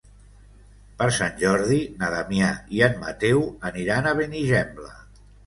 Per 1.01 1.07
Sant 1.17 1.35
Jordi 1.43 1.77
na 1.99 2.09
Damià 2.13 2.49
i 2.79 2.83
en 2.87 2.97
Mateu 3.05 3.45
aniran 3.71 4.09
a 4.09 4.17
Benigembla. 4.23 4.91